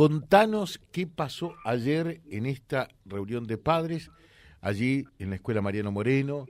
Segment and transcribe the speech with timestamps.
[0.00, 4.10] contanos qué pasó ayer en esta reunión de padres,
[4.62, 6.46] allí en la Escuela Mariano Moreno,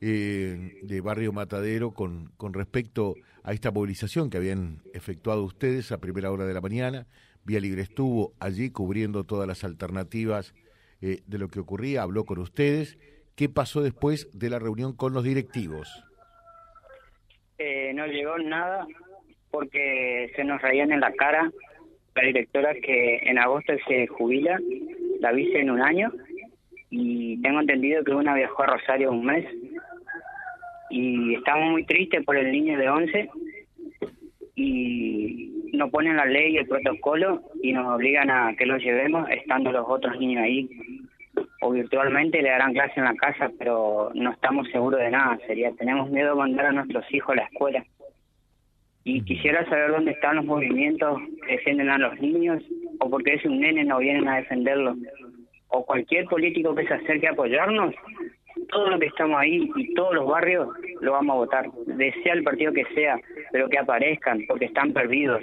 [0.00, 5.98] eh, de Barrio Matadero, con, con respecto a esta movilización que habían efectuado ustedes a
[5.98, 7.08] primera hora de la mañana.
[7.42, 10.54] Vía Libre estuvo allí cubriendo todas las alternativas
[11.00, 13.00] eh, de lo que ocurría, habló con ustedes.
[13.34, 15.88] ¿Qué pasó después de la reunión con los directivos?
[17.58, 18.86] Eh, no llegó nada
[19.50, 21.50] porque se nos raían en la cara
[22.14, 24.58] la directora que en agosto se jubila,
[25.20, 26.12] la vice en un año
[26.90, 29.46] y tengo entendido que una viajó a Rosario un mes
[30.90, 33.30] y estamos muy tristes por el niño de 11
[34.56, 39.28] y nos ponen la ley y el protocolo y nos obligan a que lo llevemos
[39.30, 40.68] estando los otros niños ahí
[41.62, 45.72] o virtualmente le darán clase en la casa pero no estamos seguros de nada sería
[45.72, 47.82] tenemos miedo de mandar a nuestros hijos a la escuela
[49.04, 52.62] y quisiera saber dónde están los movimientos que defienden a los niños
[53.00, 54.96] o porque es un nene no vienen a defenderlo.
[55.68, 57.94] O cualquier político que se acerque a apoyarnos
[58.68, 60.68] todo lo que estamos ahí y todos los barrios
[61.00, 65.42] lo vamos a votar desea el partido que sea pero que aparezcan porque están perdidos.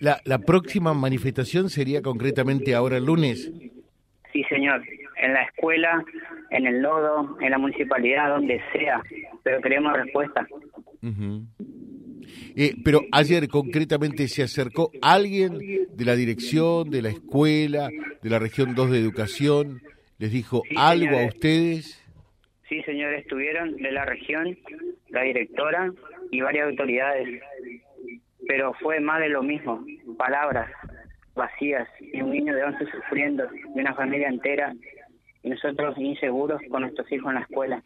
[0.00, 3.50] La, la próxima manifestación sería concretamente ahora el lunes.
[4.32, 4.82] Sí señor
[5.16, 6.04] en la escuela
[6.50, 9.02] en el nodo en la municipalidad donde sea
[9.42, 10.46] pero queremos respuesta
[12.56, 17.90] eh, pero ayer concretamente se acercó alguien de la dirección, de la escuela,
[18.22, 19.82] de la región 2 de educación,
[20.18, 22.00] les dijo algo a ustedes.
[22.68, 24.56] Sí, señores, estuvieron de la región,
[25.08, 25.92] la directora
[26.30, 27.42] y varias autoridades,
[28.48, 29.84] pero fue más de lo mismo,
[30.16, 30.70] palabras
[31.34, 34.74] vacías y un niño de 11 sufriendo, de una familia entera
[35.42, 37.82] y nosotros inseguros con nuestros hijos en la escuela.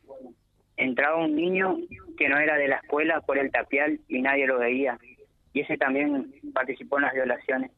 [0.76, 1.76] Entraba un niño
[2.18, 4.98] que no era de la escuela por el tapial y nadie lo veía.
[5.52, 7.70] Y ese también participó en las violaciones.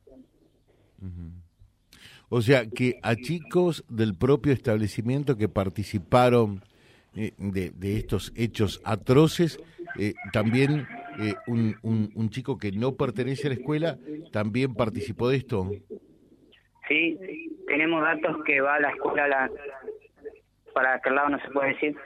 [2.28, 6.62] O sea, que a chicos del propio establecimiento que participaron
[7.14, 9.58] eh, de, de, estos hechos atroces,
[9.98, 10.86] eh, también
[11.18, 13.98] eh, un, un, un, chico que no pertenece a la escuela
[14.30, 15.70] también participó de esto.
[16.88, 17.18] Sí,
[17.66, 19.50] tenemos datos que va a la escuela, la,
[20.72, 21.96] para aquel lado no se puede decir,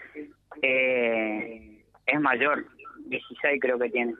[0.62, 1.63] eh,
[2.06, 2.66] es mayor,
[3.06, 4.14] 16 creo que tiene.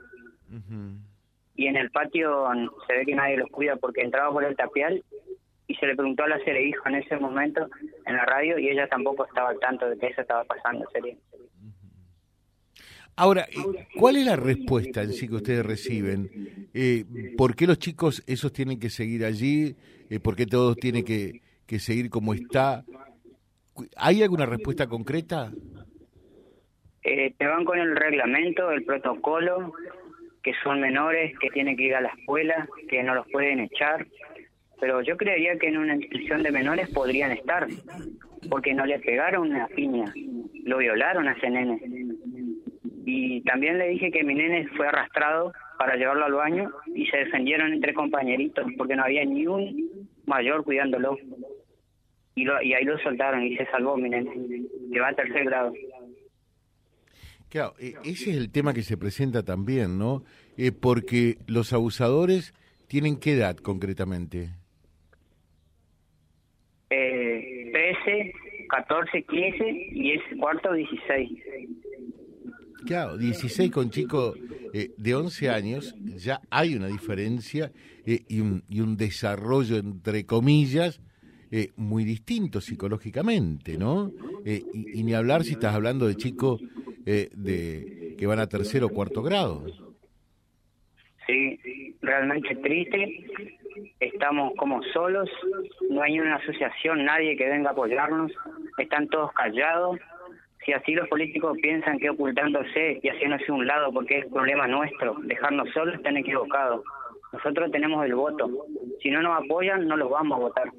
[1.55, 2.47] Y en el patio
[2.87, 5.03] se ve que nadie los cuida porque entraba por el tapial
[5.67, 7.67] y se le preguntó a la hijo en ese momento
[8.05, 11.15] en la radio y ella tampoco estaba al tanto de que eso estaba pasando, sería.
[13.17, 16.69] Ahora, eh, ¿cuál es la respuesta en sí que ustedes reciben?
[16.73, 17.05] Eh,
[17.37, 19.75] ¿Por qué los chicos esos tienen que seguir allí?
[20.09, 22.83] Eh, ¿Por qué todos tienen que, que seguir como está?
[23.95, 25.53] ¿Hay alguna respuesta concreta?
[27.07, 29.73] Eh, te van con el reglamento, el protocolo,
[30.41, 34.07] que son menores, que tienen que ir a la escuela, que no los pueden echar.
[34.81, 37.67] Pero yo creería que en una institución de menores podrían estar,
[38.49, 40.11] porque no le pegaron una piña,
[40.63, 41.79] lo violaron a ese nene.
[43.05, 47.17] Y también le dije que mi nene fue arrastrado para llevarlo al baño y se
[47.17, 51.19] defendieron entre compañeritos, porque no había ni un mayor cuidándolo.
[52.33, 54.31] Y, lo, y ahí lo soltaron y se salvó mi nene,
[54.91, 55.71] que va a tercer grado.
[57.55, 60.25] Claro, e, ese es el tema que se presenta también, ¿no?
[60.57, 62.53] Eh, porque los abusadores
[62.87, 64.49] tienen qué edad concretamente?
[66.89, 68.33] Eh, 13,
[68.67, 71.31] 14, 15 y es cuarto 16.
[72.85, 74.35] Claro, 16 con chico
[74.73, 77.71] eh, de 11 años, ya hay una diferencia
[78.05, 80.99] eh, y, un, y un desarrollo, entre comillas,
[81.51, 84.11] eh, muy distinto psicológicamente, ¿no?
[84.45, 86.61] Y, y, ni hablar si estás hablando de chicos
[87.05, 89.63] eh, de que van a tercero o cuarto grado.
[91.27, 91.59] Sí,
[92.01, 93.25] realmente triste.
[93.99, 95.29] Estamos como solos,
[95.89, 98.31] no hay una asociación, nadie que venga a apoyarnos,
[98.77, 99.99] están todos callados.
[100.65, 105.15] Si así los políticos piensan que ocultándose y haciéndose un lado porque es problema nuestro,
[105.23, 106.83] dejarnos solos, están equivocados.
[107.33, 108.49] Nosotros tenemos el voto.
[109.01, 110.71] Si no nos apoyan, no los vamos a votar.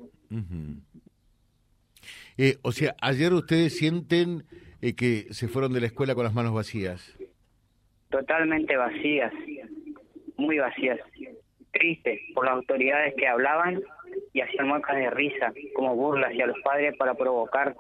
[2.38, 4.44] eh, o sea, ayer ustedes sienten
[4.80, 7.16] eh, que se fueron de la escuela con las manos vacías.
[8.10, 9.32] Totalmente vacías,
[10.36, 10.98] muy vacías.
[11.72, 13.82] Triste por las autoridades que hablaban
[14.32, 17.76] y hacían muecas de risa, como burlas hacia los padres para provocar.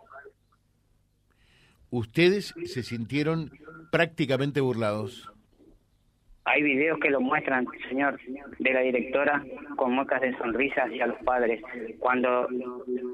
[1.90, 3.50] Ustedes se sintieron
[3.90, 5.30] prácticamente burlados.
[6.44, 8.20] Hay videos que lo muestran, señor,
[8.58, 9.44] de la directora
[9.76, 11.60] con muecas de sonrisa hacia los padres.
[11.98, 12.48] Cuando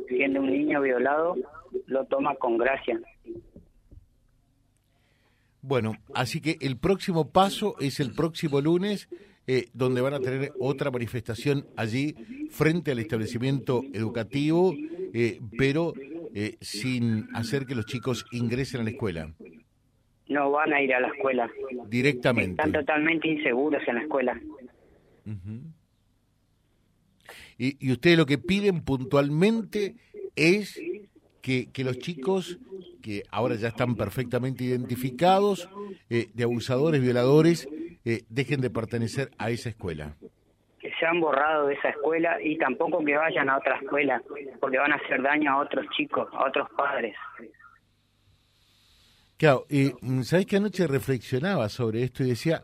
[0.09, 1.37] siendo un niño violado,
[1.87, 3.01] lo toma con gracia.
[5.63, 9.09] Bueno, así que el próximo paso es el próximo lunes
[9.47, 12.15] eh, donde van a tener otra manifestación allí
[12.51, 14.75] frente al establecimiento educativo,
[15.15, 15.95] eh, pero
[16.35, 19.33] eh, sin hacer que los chicos ingresen a la escuela.
[20.29, 21.49] No van a ir a la escuela.
[21.89, 22.61] Directamente.
[22.61, 24.41] Están totalmente inseguros en la escuela.
[27.57, 29.95] y, y ustedes lo que piden puntualmente
[30.35, 30.81] es
[31.41, 32.59] que, que los chicos
[33.03, 35.69] que ahora ya están perfectamente identificados,
[36.09, 37.69] eh, de abusadores, violadores,
[38.05, 40.15] eh, dejen de pertenecer a esa escuela.
[40.81, 44.23] Que se han borrado de esa escuela y tampoco que vayan a otra escuela,
[44.61, 47.15] porque van a hacer daño a otros chicos, a otros padres.
[49.37, 52.63] Claro, eh, ¿sabés que anoche reflexionaba sobre esto y decía,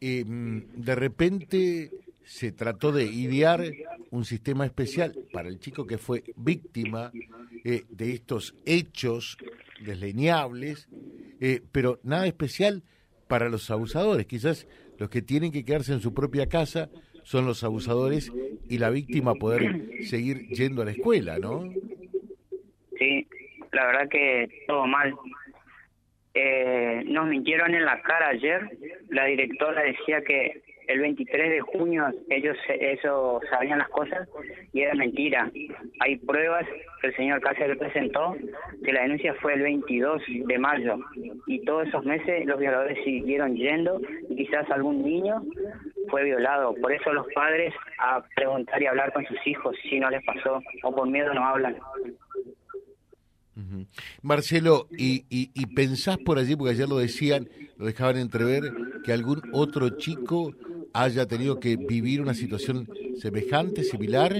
[0.00, 1.90] eh, de repente
[2.24, 3.62] se trató de idear
[4.14, 7.10] un sistema especial para el chico que fue víctima
[7.64, 9.36] eh, de estos hechos
[9.80, 10.88] desleñables,
[11.40, 12.84] eh, pero nada especial
[13.26, 14.26] para los abusadores.
[14.26, 14.68] Quizás
[14.98, 16.90] los que tienen que quedarse en su propia casa
[17.24, 18.30] son los abusadores
[18.68, 21.64] y la víctima poder seguir yendo a la escuela, ¿no?
[22.96, 23.26] Sí,
[23.72, 25.12] la verdad que todo mal.
[26.34, 28.78] Eh, nos mintieron en la cara ayer.
[29.08, 34.28] La directora decía que el 23 de junio ellos eso sabían las cosas
[34.72, 35.50] y era mentira.
[36.00, 36.66] Hay pruebas
[37.00, 38.36] que el señor Cáceres presentó
[38.84, 40.98] que la denuncia fue el 22 de mayo
[41.46, 45.42] y todos esos meses los violadores siguieron yendo y quizás algún niño
[46.08, 46.74] fue violado.
[46.74, 50.62] Por eso los padres a preguntar y hablar con sus hijos si no les pasó
[50.82, 51.76] o por miedo no hablan.
[54.22, 58.72] Marcelo, y, y, y, pensás por allí, porque ayer lo decían, lo dejaban entrever,
[59.04, 60.52] que algún otro chico
[60.94, 64.32] haya tenido que vivir una situación semejante, similar?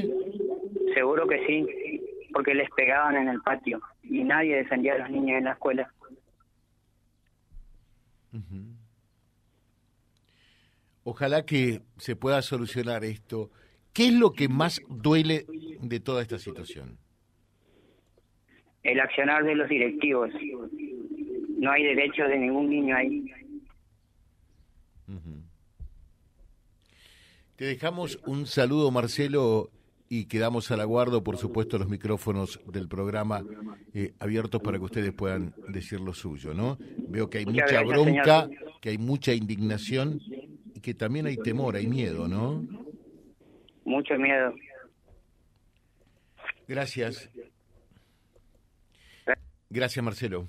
[0.95, 2.01] Seguro que sí,
[2.33, 5.93] porque les pegaban en el patio y nadie defendía a los niños en la escuela.
[11.03, 13.51] Ojalá que se pueda solucionar esto.
[13.93, 15.47] ¿Qué es lo que más duele
[15.81, 16.99] de toda esta situación?
[18.83, 20.31] El accionar de los directivos.
[21.59, 23.25] No hay derecho de ningún niño ahí.
[27.57, 29.71] Te dejamos un saludo, Marcelo,
[30.09, 33.45] y quedamos al aguardo, por supuesto, los micrófonos del programa
[33.93, 36.79] eh, abiertos para que ustedes puedan decir lo suyo, ¿no?
[37.09, 38.81] Veo que hay mucha gracias, bronca, señor.
[38.81, 40.21] que hay mucha indignación
[40.75, 42.67] y que también hay temor, hay miedo, ¿no?
[43.85, 44.53] Mucho miedo.
[46.67, 47.31] Gracias.
[49.71, 50.49] Gracias, Marcelo